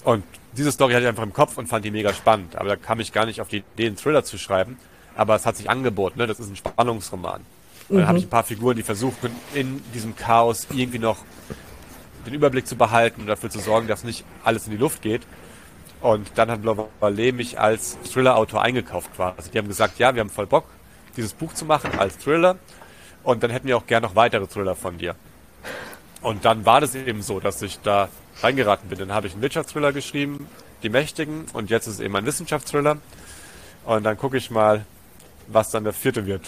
[0.03, 0.25] Und
[0.59, 2.57] diese Story hatte ich einfach im Kopf und fand die mega spannend.
[2.57, 4.77] Aber da kam ich gar nicht auf die Idee, einen Thriller zu schreiben.
[5.15, 6.27] Aber es hat sich angeboten, ne?
[6.27, 7.43] das ist ein Spannungsroman.
[7.89, 7.97] Mhm.
[7.97, 11.19] Dann habe ich ein paar Figuren, die versuchen, in diesem Chaos irgendwie noch
[12.27, 15.23] den Überblick zu behalten und dafür zu sorgen, dass nicht alles in die Luft geht.
[16.01, 19.51] Und dann hat Lovalet mich als Thriller-Autor eingekauft quasi.
[19.51, 20.65] Die haben gesagt, ja, wir haben voll Bock,
[21.17, 22.57] dieses Buch zu machen als Thriller.
[23.25, 25.15] Und dann hätten wir auch gern noch weitere Thriller von dir.
[26.21, 28.09] Und dann war das eben so, dass ich da
[28.43, 28.99] reingeraten bin.
[28.99, 30.49] Dann habe ich einen Wirtschaftsthriller geschrieben,
[30.83, 32.99] Die Mächtigen, und jetzt ist es eben ein Wissenschaftsthriller.
[33.85, 34.85] Und dann gucke ich mal,
[35.49, 36.43] was dann der vierte wird.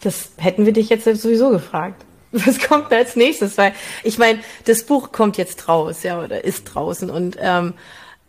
[0.00, 2.04] Das hätten wir dich jetzt sowieso gefragt.
[2.32, 3.58] Was kommt da als nächstes?
[3.58, 7.10] Weil ich meine, das Buch kommt jetzt raus, ja, oder ist draußen.
[7.10, 7.74] Und ähm,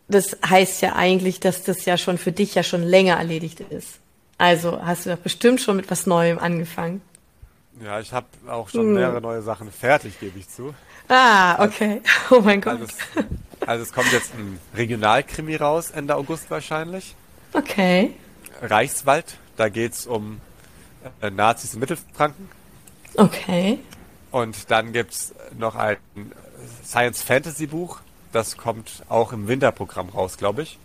[0.08, 4.00] das heißt ja eigentlich, dass das ja schon für dich ja schon länger erledigt ist.
[4.40, 7.02] Also hast du doch bestimmt schon mit was Neuem angefangen.
[7.84, 8.94] Ja, ich habe auch schon hm.
[8.96, 10.74] mehrere neue Sachen fertig, gebe ich zu.
[11.12, 12.02] Ah, okay.
[12.30, 12.80] Oh mein Gott.
[12.80, 17.16] Also es, also es kommt jetzt ein Regionalkrimi raus, Ende August wahrscheinlich.
[17.52, 18.14] Okay.
[18.62, 20.40] Reichswald, da geht's um
[21.22, 22.50] äh, Nazis in Mittelfranken.
[23.18, 23.80] Okay.
[24.32, 25.98] Und dann gibt's noch ein
[26.86, 28.00] Science-Fantasy-Buch,
[28.32, 30.80] das kommt auch im Winterprogramm raus, glaube ich.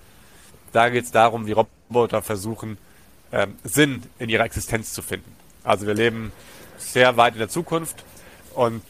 [0.73, 2.79] Da geht's darum, wie Roboter versuchen,
[3.31, 5.33] ähm, Sinn in ihrer Existenz zu finden.
[5.63, 6.33] Also wir leben
[6.79, 8.05] sehr weit in der Zukunft
[8.55, 8.83] und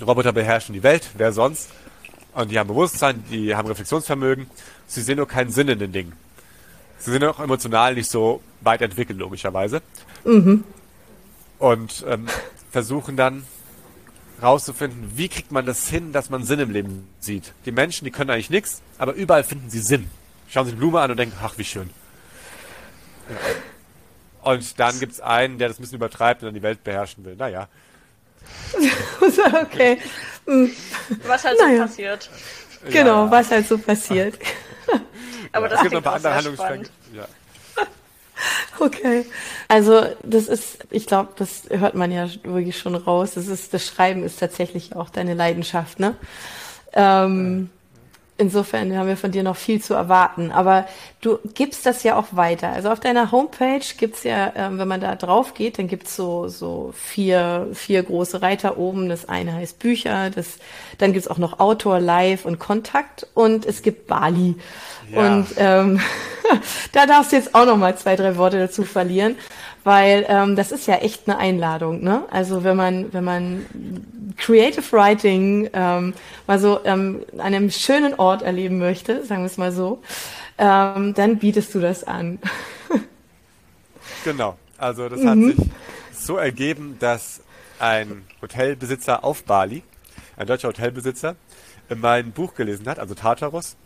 [0.00, 1.70] Roboter beherrschen die Welt, wer sonst?
[2.34, 4.46] Und die haben Bewusstsein, die haben Reflexionsvermögen.
[4.86, 6.12] Sie sehen nur keinen Sinn in den Dingen.
[6.98, 9.82] Sie sind auch emotional nicht so weit entwickelt, logischerweise.
[10.24, 10.64] Mhm.
[11.58, 12.26] Und ähm,
[12.70, 13.44] versuchen dann
[14.42, 17.52] rauszufinden, wie kriegt man das hin, dass man Sinn im Leben sieht.
[17.66, 20.10] Die Menschen, die können eigentlich nichts, aber überall finden sie Sinn.
[20.48, 21.90] Schauen sie die Blume an und denken, ach, wie schön.
[24.42, 27.24] Und dann gibt es einen, der das ein bisschen übertreibt und dann die Welt beherrschen
[27.24, 27.36] will.
[27.36, 27.68] Naja.
[29.62, 29.98] okay.
[31.26, 31.76] Was halt naja.
[31.76, 32.30] so passiert.
[32.90, 33.30] Genau, ja.
[33.30, 34.38] was halt so passiert.
[35.52, 36.86] Aber ja, das es gibt noch ein paar andere Handlungsstränge.
[37.14, 37.26] Ja.
[38.80, 39.24] Okay.
[39.68, 43.34] Also das ist, ich glaube, das hört man ja wirklich schon raus.
[43.34, 46.16] Das ist, das Schreiben ist tatsächlich auch deine Leidenschaft, ne?
[46.92, 47.70] Ähm,
[48.42, 50.50] Insofern haben wir von dir noch viel zu erwarten.
[50.50, 50.84] Aber
[51.20, 52.70] du gibst das ja auch weiter.
[52.70, 56.48] Also auf deiner Homepage gibt's ja, ähm, wenn man da drauf geht, dann gibt's so,
[56.48, 59.08] so vier, vier große Reiter oben.
[59.08, 60.58] Das eine heißt Bücher, das,
[60.98, 64.56] dann gibt's auch noch Autor, Live und Kontakt und es gibt Bali.
[65.12, 65.34] Ja.
[65.34, 66.00] Und ähm,
[66.92, 69.36] da darfst du jetzt auch noch mal zwei, drei Worte dazu verlieren
[69.84, 72.02] weil ähm, das ist ja echt eine Einladung.
[72.02, 72.24] Ne?
[72.30, 73.66] Also wenn man wenn man
[74.36, 76.14] Creative Writing ähm,
[76.46, 80.02] mal so ähm, an einem schönen Ort erleben möchte, sagen wir es mal so,
[80.58, 82.38] ähm, dann bietest du das an.
[84.24, 84.56] genau.
[84.78, 85.52] Also das hat mhm.
[85.52, 85.66] sich
[86.12, 87.40] so ergeben, dass
[87.78, 89.82] ein Hotelbesitzer auf Bali,
[90.36, 91.36] ein deutscher Hotelbesitzer,
[91.94, 93.76] mein Buch gelesen hat, also Tartarus,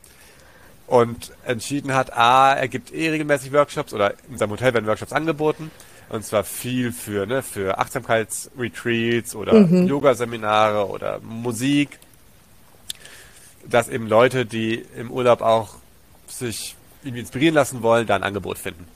[0.86, 5.12] und entschieden hat, ah, er gibt eh regelmäßig Workshops oder in seinem Hotel werden Workshops
[5.12, 5.70] angeboten.
[6.08, 9.86] Und zwar viel für, ne, für Achtsamkeitsretreats oder mhm.
[9.86, 11.98] Yoga-Seminare oder Musik.
[13.68, 15.76] Dass eben Leute, die im Urlaub auch
[16.28, 18.86] sich irgendwie inspirieren lassen wollen, da ein Angebot finden.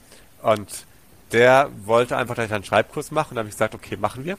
[0.41, 0.85] Und
[1.31, 4.37] der wollte einfach gleich einen Schreibkurs machen und da habe ich gesagt, okay, machen wir.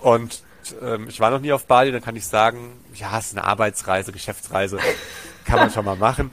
[0.00, 0.42] Und
[0.82, 3.46] ähm, ich war noch nie auf Bali, dann kann ich sagen, ja, es ist eine
[3.46, 4.78] Arbeitsreise, Geschäftsreise,
[5.44, 6.30] kann man schon mal machen.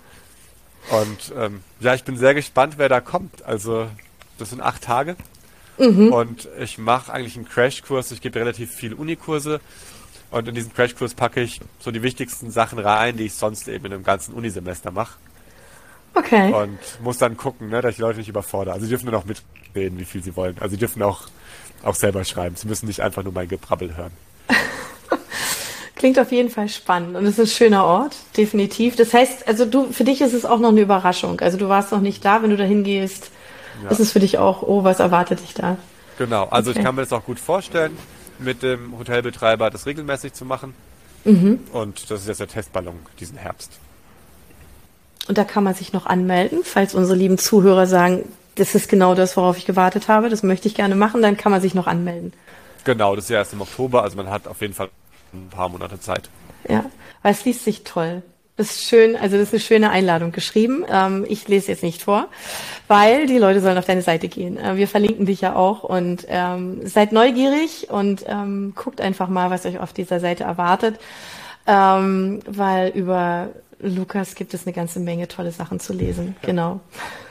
[0.89, 3.43] Und ähm, ja, ich bin sehr gespannt, wer da kommt.
[3.43, 3.87] Also
[4.37, 5.15] das sind acht Tage.
[5.77, 6.13] Mhm.
[6.13, 8.11] Und ich mache eigentlich einen Crashkurs.
[8.11, 9.59] Ich gebe relativ viele Unikurse.
[10.31, 13.85] Und in diesen Crashkurs packe ich so die wichtigsten Sachen rein, die ich sonst eben
[13.85, 15.17] in einem ganzen Unisemester mache.
[16.15, 16.53] Okay.
[16.53, 18.73] Und muss dann gucken, ne, dass ich die Leute nicht überfordere.
[18.73, 20.55] Also sie dürfen nur noch mitreden, wie viel sie wollen.
[20.59, 21.21] Also sie dürfen auch,
[21.83, 22.55] auch selber schreiben.
[22.55, 24.11] Sie müssen nicht einfach nur mein Gebrabbel hören.
[25.95, 28.95] Klingt auf jeden Fall spannend und es ist ein schöner Ort, definitiv.
[28.95, 31.39] Das heißt, also du, für dich ist es auch noch eine Überraschung.
[31.39, 33.31] Also du warst noch nicht da, wenn du da hingehst.
[33.83, 33.89] Ja.
[33.89, 35.77] Ist es für dich auch, oh, was erwartet dich da?
[36.17, 36.79] Genau, also okay.
[36.79, 37.97] ich kann mir das auch gut vorstellen,
[38.39, 40.73] mit dem Hotelbetreiber das regelmäßig zu machen.
[41.25, 41.61] Mhm.
[41.71, 43.79] Und das ist jetzt der Testballon diesen Herbst.
[45.27, 49.15] Und da kann man sich noch anmelden, falls unsere lieben Zuhörer sagen, das ist genau
[49.15, 51.87] das, worauf ich gewartet habe, das möchte ich gerne machen, dann kann man sich noch
[51.87, 52.33] anmelden.
[52.83, 54.89] Genau, das ist ja erst im Oktober, also man hat auf jeden Fall
[55.33, 56.29] ein paar Monate Zeit.
[56.67, 56.85] Ja,
[57.21, 58.21] weil es liest sich toll.
[58.55, 60.85] Das ist schön, also das ist eine schöne Einladung geschrieben.
[60.87, 62.27] Ähm, ich lese jetzt nicht vor,
[62.87, 64.57] weil die Leute sollen auf deine Seite gehen.
[64.57, 69.49] Äh, wir verlinken dich ja auch und ähm, seid neugierig und ähm, guckt einfach mal,
[69.49, 70.99] was euch auf dieser Seite erwartet,
[71.65, 76.35] ähm, weil über Lukas gibt es eine ganze Menge tolle Sachen zu lesen.
[76.43, 76.79] Genau.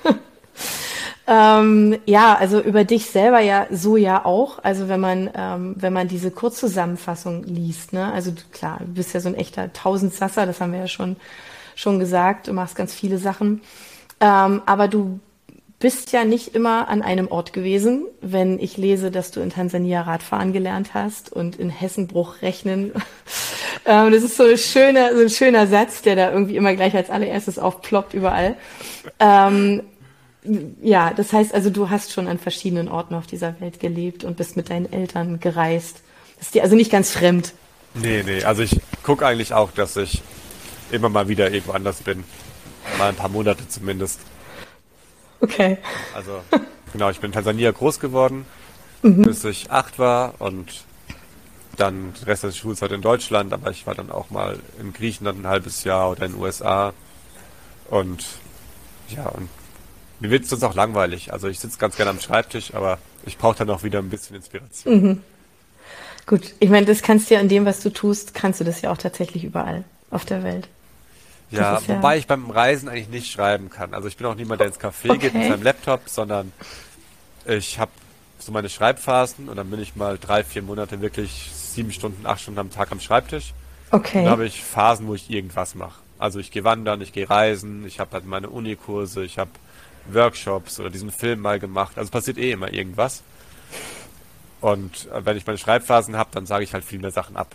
[1.27, 4.59] Ähm, ja, also über dich selber ja so ja auch.
[4.63, 9.21] Also wenn man ähm, wenn man diese Kurzzusammenfassung liest, ne, also klar, du bist ja
[9.21, 11.17] so ein echter Tausendsasser, das haben wir ja schon
[11.77, 12.49] schon gesagt.
[12.49, 13.61] Du machst ganz viele Sachen,
[14.21, 15.21] ähm, aber du
[15.79, 18.07] bist ja nicht immer an einem Ort gewesen.
[18.21, 22.93] Wenn ich lese, dass du in Tansania Radfahren gelernt hast und in Hessenbruch rechnen,
[23.87, 26.97] ähm, das ist so ein schöner so ein schöner Satz, der da irgendwie immer gleich
[26.97, 28.57] als allererstes aufploppt überall.
[29.21, 29.83] Ähm,
[30.81, 34.37] ja, das heißt also, du hast schon an verschiedenen Orten auf dieser Welt gelebt und
[34.37, 36.03] bist mit deinen Eltern gereist.
[36.39, 37.53] Das ist dir also nicht ganz fremd.
[37.95, 40.23] Nee, nee, also ich gucke eigentlich auch, dass ich
[40.91, 42.25] immer mal wieder irgendwo anders bin.
[42.99, 44.21] Mal ein paar Monate zumindest.
[45.41, 45.79] Okay.
[46.15, 46.41] Also,
[46.93, 48.45] genau, ich bin in Tansania groß geworden,
[49.03, 49.23] mhm.
[49.23, 50.85] bis ich acht war und
[51.77, 55.41] dann den Rest der Schulzeit in Deutschland, aber ich war dann auch mal in Griechenland
[55.41, 56.93] ein halbes Jahr oder in den USA
[57.89, 58.25] und
[59.09, 59.49] ja, und
[60.23, 61.33] mir wird es sonst auch langweilig.
[61.33, 64.37] Also ich sitze ganz gerne am Schreibtisch, aber ich brauche dann auch wieder ein bisschen
[64.37, 65.03] Inspiration.
[65.03, 65.23] Mhm.
[66.27, 68.81] Gut, ich meine, das kannst du ja in dem, was du tust, kannst du das
[68.83, 69.83] ja auch tatsächlich überall
[70.13, 70.69] auf der Welt.
[71.51, 73.95] Ja, ja, wobei ich beim Reisen eigentlich nicht schreiben kann.
[73.95, 75.19] Also ich bin auch niemand, der ins Café okay.
[75.19, 76.53] geht mit seinem Laptop, sondern
[77.45, 77.91] ich habe
[78.39, 82.41] so meine Schreibphasen und dann bin ich mal drei, vier Monate wirklich sieben Stunden, acht
[82.41, 83.55] Stunden am Tag am Schreibtisch.
[83.91, 84.23] Okay.
[84.23, 86.01] Dann habe ich Phasen, wo ich irgendwas mache.
[86.19, 89.51] Also ich gehe wandern, ich gehe reisen, ich habe halt meine Unikurse, ich habe
[90.11, 91.99] Workshops oder diesen Film mal gemacht.
[91.99, 93.23] Also passiert eh immer irgendwas.
[94.61, 97.55] Und äh, wenn ich meine Schreibphasen habe, dann sage ich halt viel mehr Sachen ab.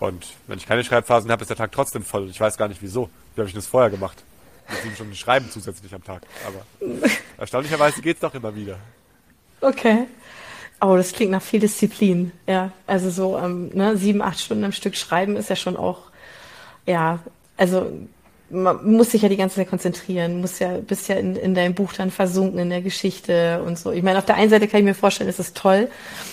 [0.00, 2.22] Und wenn ich keine Schreibphasen habe, ist der Tag trotzdem voll.
[2.22, 3.10] Und ich weiß gar nicht wieso.
[3.34, 4.22] Wie habe ich das vorher gemacht?
[4.68, 6.22] Mit sieben Stunden Schreiben zusätzlich am Tag.
[6.46, 6.64] Aber
[7.38, 8.78] erstaunlicherweise geht's doch immer wieder.
[9.60, 10.06] Okay.
[10.80, 12.32] Oh, das klingt nach viel Disziplin.
[12.46, 16.02] Ja, also so ähm, ne, sieben, acht Stunden am Stück schreiben ist ja schon auch,
[16.86, 17.18] ja,
[17.56, 17.90] also
[18.50, 21.74] man muss sich ja die ganze Zeit konzentrieren, muss ja, bist ja in, in deinem
[21.74, 23.92] Buch dann versunken in der Geschichte und so.
[23.92, 25.88] Ich meine, auf der einen Seite kann ich mir vorstellen, ist es toll,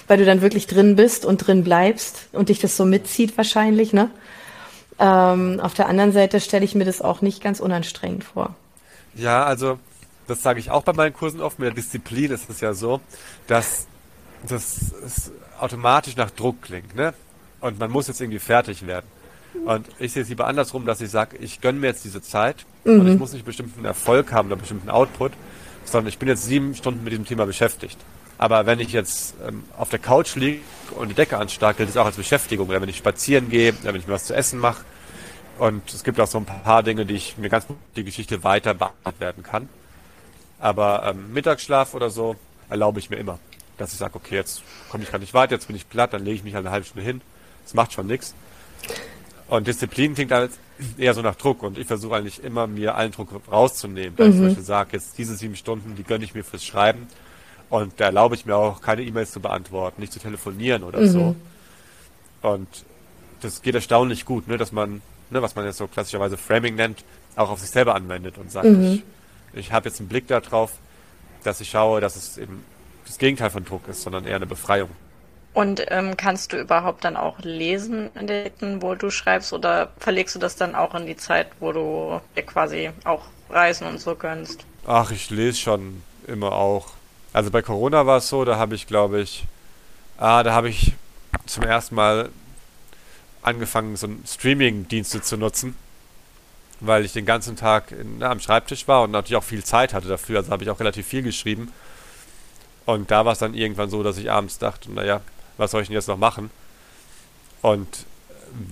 [0.08, 3.91] weil du dann wirklich drin bist und drin bleibst und dich das so mitzieht wahrscheinlich,
[3.91, 4.10] ne?
[4.97, 8.56] Ähm, auf der anderen Seite stelle ich mir das auch nicht ganz unanstrengend vor.
[9.13, 9.78] Ja, also
[10.28, 11.60] das sage ich auch bei meinen Kursen oft.
[11.60, 13.01] Mit der Disziplin ist es ja so,
[13.47, 13.88] dass
[14.47, 17.13] das automatisch nach Druck klingt, ne?
[17.60, 19.06] Und man muss jetzt irgendwie fertig werden.
[19.65, 22.65] Und ich sehe es lieber andersrum, dass ich sage, ich gönne mir jetzt diese Zeit
[22.84, 23.00] mhm.
[23.00, 25.32] und ich muss nicht bestimmten Erfolg haben oder bestimmten Output,
[25.86, 27.98] sondern ich bin jetzt sieben Stunden mit diesem Thema beschäftigt.
[28.38, 30.60] Aber wenn ich jetzt ähm, auf der Couch liege
[30.98, 32.68] und die Decke anstarke, gilt das auch als Beschäftigung.
[32.68, 34.84] Oder wenn ich spazieren gehe, oder wenn ich mir was zu essen mache.
[35.58, 38.44] Und es gibt auch so ein paar Dinge, die ich mir ganz gut die Geschichte
[38.44, 39.70] weiter beantworten werden kann.
[40.60, 42.36] Aber ähm, Mittagsschlaf oder so
[42.70, 43.39] erlaube ich mir immer.
[43.78, 46.24] Dass ich sage, okay, jetzt komme ich gar nicht weiter, jetzt bin ich platt, dann
[46.24, 47.22] lege ich mich halt eine halbe Stunde hin.
[47.63, 48.34] Das macht schon nichts.
[49.47, 50.51] Und Disziplin klingt halt
[50.97, 54.17] eher so nach Druck und ich versuche eigentlich immer, mir allen Druck rauszunehmen.
[54.17, 54.31] Weil mhm.
[54.31, 57.08] ich zum Beispiel sage, jetzt diese sieben Stunden, die gönne ich mir fürs Schreiben
[57.69, 61.08] und da erlaube ich mir auch, keine E-Mails zu beantworten, nicht zu telefonieren oder mhm.
[61.08, 61.36] so.
[62.41, 62.67] Und
[63.41, 67.03] das geht erstaunlich gut, ne, dass man, ne, was man jetzt so klassischerweise Framing nennt,
[67.36, 69.03] auch auf sich selber anwendet und sagt, mhm.
[69.53, 70.73] ich, ich habe jetzt einen Blick darauf,
[71.43, 72.63] dass ich schaue, dass es eben
[73.05, 74.89] das Gegenteil von Druck ist, sondern eher eine Befreiung.
[75.56, 80.36] Und ähm, kannst du überhaupt dann auch lesen in den, wo du schreibst, oder verlegst
[80.36, 84.15] du das dann auch in die Zeit, wo du dir quasi auch Reisen und so
[84.15, 84.65] gönnst?
[84.86, 86.88] Ach, ich lese schon immer auch.
[87.32, 89.46] Also bei Corona war es so, da habe ich, glaube ich,
[90.18, 90.91] ah, da habe ich
[91.46, 92.30] zum ersten Mal
[93.41, 95.78] angefangen, so Streaming-Dienste zu nutzen,
[96.82, 99.94] weil ich den ganzen Tag in, na, am Schreibtisch war und natürlich auch viel Zeit
[99.94, 100.39] hatte dafür.
[100.39, 101.72] Also habe ich auch relativ viel geschrieben.
[102.86, 105.22] Und da war es dann irgendwann so, dass ich abends dachte, naja,
[105.58, 106.50] was soll ich denn jetzt noch machen?
[107.62, 108.06] Und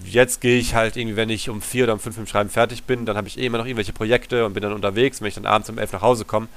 [0.06, 2.84] jetzt gehe ich halt irgendwie, wenn ich um vier oder um fünf im Schreiben fertig
[2.84, 5.22] bin, dann habe ich eh immer noch irgendwelche Projekte und bin dann unterwegs.
[5.22, 6.48] Wenn ich dann abends um elf nach Hause komme,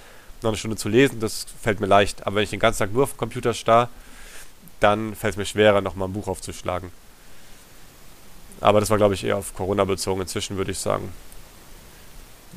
[0.43, 2.27] noch eine Stunde zu lesen, das fällt mir leicht.
[2.27, 3.89] Aber wenn ich den ganzen Tag nur auf dem Computer starr,
[4.81, 6.91] dann fällt es mir schwerer, nochmal ein Buch aufzuschlagen.
[8.61, 10.21] Aber das war, glaube ich, eher auf Corona bezogen.
[10.21, 11.12] Inzwischen würde ich sagen,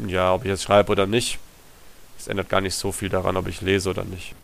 [0.08, 1.40] ja, ob ich jetzt schreibe oder nicht,
[2.18, 4.36] es ändert gar nicht so viel daran, ob ich lese oder nicht.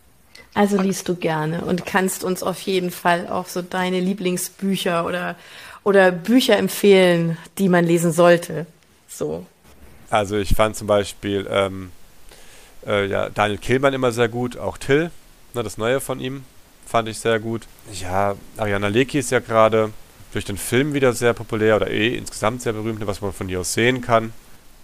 [0.56, 5.36] Also liest du gerne und kannst uns auf jeden Fall auch so deine Lieblingsbücher oder,
[5.84, 8.64] oder Bücher empfehlen, die man lesen sollte.
[9.06, 9.44] So.
[10.08, 11.90] Also ich fand zum Beispiel ähm,
[12.86, 15.10] äh, ja, Daniel Killmann immer sehr gut, auch Till,
[15.52, 16.44] ne, das Neue von ihm,
[16.86, 17.66] fand ich sehr gut.
[17.92, 19.92] Ja, Ariana Leki ist ja gerade
[20.32, 23.50] durch den Film wieder sehr populär oder eh insgesamt sehr berühmt, ne, was man von
[23.50, 24.32] ihr aus sehen kann.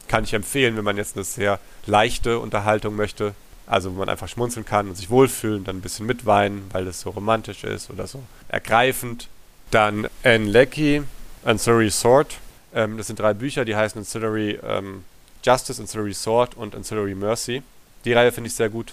[0.06, 3.34] Kann ich empfehlen, wenn man jetzt eine sehr leichte Unterhaltung möchte.
[3.72, 7.00] Also wo man einfach schmunzeln kann und sich wohlfühlen, dann ein bisschen mitweinen, weil es
[7.00, 9.28] so romantisch ist oder so ergreifend.
[9.70, 11.04] Dann Anne Leckie,
[11.42, 12.36] Ancillary Sword.
[12.74, 15.04] Ähm, das sind drei Bücher, die heißen Ancillary ähm,
[15.42, 17.62] Justice, Ancillary Sword und Ancillary Mercy.
[18.04, 18.92] Die Reihe finde ich sehr gut.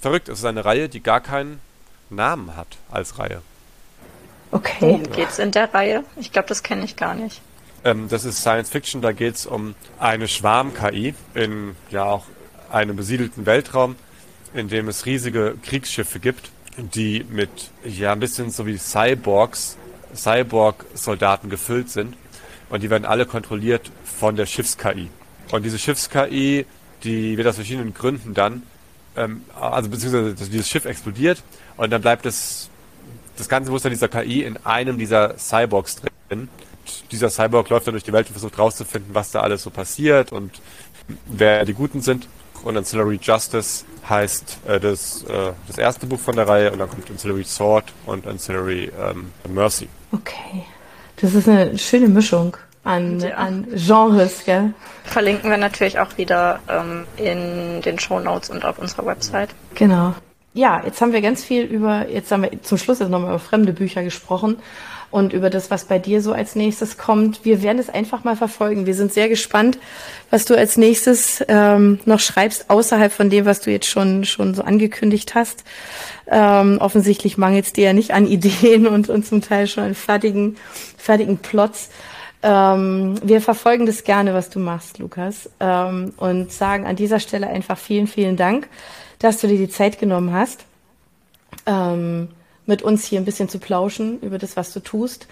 [0.00, 1.60] Verrückt, es ist eine Reihe, die gar keinen
[2.10, 3.40] Namen hat als Reihe.
[4.50, 4.78] Okay.
[4.80, 6.02] Worum geht's in der Reihe?
[6.16, 7.40] Ich glaube, das kenne ich gar nicht.
[7.84, 12.24] Ähm, das ist Science Fiction, da geht es um eine Schwarm-KI in ja auch
[12.68, 13.94] einem besiedelten Weltraum,
[14.54, 17.50] in dem es riesige Kriegsschiffe gibt, die mit
[17.84, 19.76] ja ein bisschen so wie Cyborgs,
[20.14, 22.16] Cyborg-Soldaten gefüllt sind.
[22.70, 25.08] Und die werden alle kontrolliert von der Schiffs-KI.
[25.50, 26.66] Und diese Schiffs-KI,
[27.02, 28.62] die wird aus verschiedenen Gründen dann,
[29.16, 31.42] ähm, also beziehungsweise dieses Schiff explodiert
[31.76, 32.68] und dann bleibt es,
[33.36, 36.10] das ganze Muster dieser KI in einem dieser Cyborgs drin.
[36.30, 39.70] Und dieser Cyborg läuft dann durch die Welt und versucht rauszufinden, was da alles so
[39.70, 40.60] passiert und
[41.26, 42.28] wer die Guten sind
[42.64, 46.88] und Ancillary Justice heißt äh, das, äh, das erste Buch von der Reihe und dann
[46.88, 49.88] kommt Ancillary Sword und Ancillary ähm, Mercy.
[50.12, 50.64] Okay.
[51.20, 53.34] Das ist eine schöne Mischung an, ja.
[53.34, 54.72] an Genres, gell?
[55.04, 59.50] Verlinken wir natürlich auch wieder ähm, in den Show Notes und auf unserer Website.
[59.74, 60.14] Genau.
[60.58, 63.38] Ja, jetzt haben wir ganz viel über, jetzt haben wir zum Schluss jetzt nochmal über
[63.38, 64.56] fremde Bücher gesprochen
[65.12, 67.44] und über das, was bei dir so als nächstes kommt.
[67.44, 68.84] Wir werden es einfach mal verfolgen.
[68.84, 69.78] Wir sind sehr gespannt,
[70.30, 74.56] was du als nächstes ähm, noch schreibst, außerhalb von dem, was du jetzt schon, schon
[74.56, 75.62] so angekündigt hast.
[76.26, 79.94] Ähm, offensichtlich mangelt es dir ja nicht an Ideen und, und zum Teil schon an
[79.94, 80.56] fertigen,
[80.96, 81.88] fertigen Plots.
[82.42, 87.46] Ähm, wir verfolgen das gerne, was du machst, Lukas, ähm, und sagen an dieser Stelle
[87.46, 88.68] einfach vielen, vielen Dank,
[89.18, 90.64] dass du dir die Zeit genommen hast.
[91.66, 92.28] Ähm,
[92.66, 95.26] mit uns hier ein bisschen zu plauschen über das, was du tust.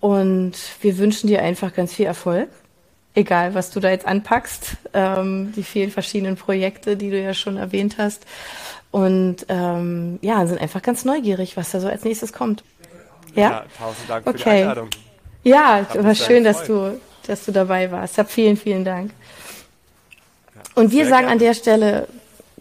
[0.00, 2.48] Und wir wünschen dir einfach ganz viel Erfolg,
[3.14, 7.56] egal was du da jetzt anpackst, ähm, die vielen verschiedenen Projekte, die du ja schon
[7.56, 8.26] erwähnt hast.
[8.90, 12.64] Und ähm, ja, sind einfach ganz neugierig, was da so als nächstes kommt.
[13.34, 14.38] Ja, ja tausend Dank okay.
[14.38, 14.90] für die Einladung.
[15.44, 18.18] Ja, war schön, dass du, dass du dabei warst.
[18.18, 19.12] Hab vielen, vielen Dank.
[20.54, 21.32] Ja, und wir sagen gerne.
[21.32, 22.08] an der Stelle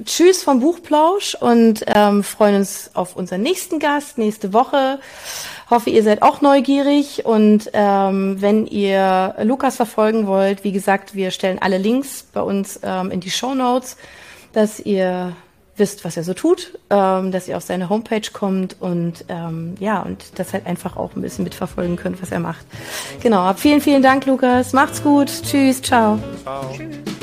[0.05, 4.99] Tschüss vom Buchplausch und ähm, freuen uns auf unseren nächsten Gast nächste Woche.
[5.69, 11.31] Hoffe, ihr seid auch neugierig und ähm, wenn ihr Lukas verfolgen wollt, wie gesagt, wir
[11.31, 13.97] stellen alle Links bei uns ähm, in die Show Notes,
[14.51, 15.35] dass ihr
[15.75, 20.01] wisst, was er so tut, ähm, dass ihr auf seine Homepage kommt und ähm, ja
[20.01, 22.65] und das halt einfach auch ein bisschen mitverfolgen könnt, was er macht.
[23.21, 23.53] Genau.
[23.53, 24.73] Vielen, vielen Dank, Lukas.
[24.73, 25.31] Macht's gut.
[25.43, 25.81] Tschüss.
[25.81, 26.19] Ciao.
[26.43, 26.71] Ciao.
[26.75, 27.22] Tschüss.